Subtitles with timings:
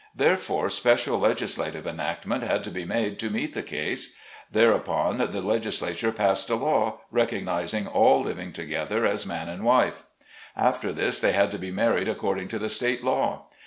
[0.15, 4.15] Therefore, special legislative enactment had to be made to meet the case;
[4.51, 10.01] there upon the legislature passed a law, recognizing all living together as man and wife.
[10.57, 13.45] After this they had to be married according to the state law.